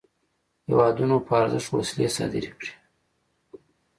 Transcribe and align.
هیوادونو 0.67 1.15
په 1.27 1.33
ارزښت 1.43 1.69
وسلې 1.73 2.07
صادري 2.15 2.49
کړې. 2.57 2.71